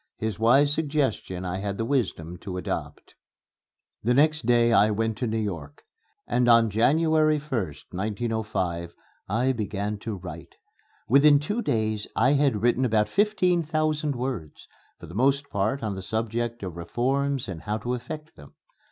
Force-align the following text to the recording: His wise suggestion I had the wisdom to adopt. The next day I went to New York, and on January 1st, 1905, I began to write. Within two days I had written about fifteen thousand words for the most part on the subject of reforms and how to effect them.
His 0.17 0.39
wise 0.39 0.73
suggestion 0.73 1.45
I 1.45 1.57
had 1.59 1.77
the 1.77 1.85
wisdom 1.85 2.35
to 2.37 2.57
adopt. 2.57 3.13
The 4.01 4.15
next 4.15 4.47
day 4.47 4.73
I 4.73 4.89
went 4.89 5.15
to 5.19 5.27
New 5.27 5.37
York, 5.37 5.83
and 6.25 6.49
on 6.49 6.71
January 6.71 7.37
1st, 7.37 7.83
1905, 7.93 8.95
I 9.29 9.51
began 9.51 9.99
to 9.99 10.15
write. 10.17 10.55
Within 11.07 11.37
two 11.37 11.61
days 11.61 12.07
I 12.15 12.31
had 12.33 12.63
written 12.63 12.83
about 12.83 13.09
fifteen 13.09 13.61
thousand 13.61 14.15
words 14.15 14.67
for 14.99 15.05
the 15.05 15.13
most 15.13 15.47
part 15.51 15.83
on 15.83 15.93
the 15.93 16.01
subject 16.01 16.63
of 16.63 16.77
reforms 16.77 17.47
and 17.47 17.61
how 17.61 17.77
to 17.77 17.93
effect 17.93 18.35
them. 18.35 18.55